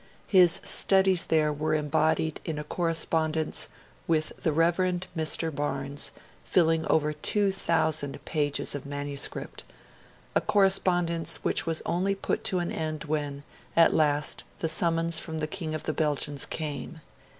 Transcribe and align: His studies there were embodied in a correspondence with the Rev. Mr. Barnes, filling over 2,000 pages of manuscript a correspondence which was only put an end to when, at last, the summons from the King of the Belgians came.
His 0.25 0.59
studies 0.63 1.25
there 1.25 1.53
were 1.53 1.75
embodied 1.75 2.39
in 2.43 2.57
a 2.57 2.63
correspondence 2.63 3.67
with 4.07 4.33
the 4.41 4.51
Rev. 4.51 4.77
Mr. 5.15 5.53
Barnes, 5.53 6.09
filling 6.43 6.87
over 6.87 7.13
2,000 7.13 8.25
pages 8.25 8.73
of 8.73 8.87
manuscript 8.87 9.63
a 10.33 10.41
correspondence 10.41 11.35
which 11.43 11.67
was 11.67 11.83
only 11.85 12.15
put 12.15 12.51
an 12.51 12.71
end 12.71 13.01
to 13.01 13.07
when, 13.09 13.43
at 13.75 13.93
last, 13.93 14.43
the 14.57 14.67
summons 14.69 15.19
from 15.19 15.37
the 15.37 15.45
King 15.45 15.75
of 15.75 15.83
the 15.83 15.93
Belgians 15.93 16.47
came. 16.47 17.01